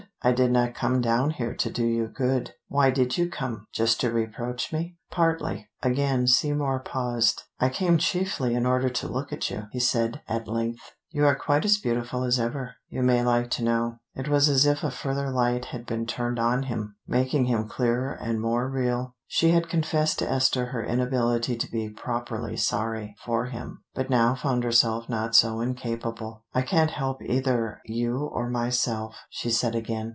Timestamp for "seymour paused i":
6.27-7.69